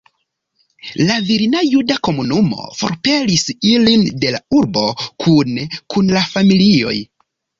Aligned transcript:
La 1.09 1.17
vilna 1.25 1.59
juda 1.71 1.97
komunumo 2.07 2.63
forpelis 2.79 3.45
ilin 3.73 4.07
de 4.23 4.33
la 4.37 4.41
urbo 4.61 4.85
kune 5.25 5.69
kun 5.95 6.13
la 6.19 6.25
familioj. 6.33 6.97